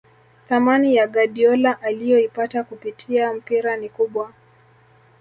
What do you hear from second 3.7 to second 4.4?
ni kubwa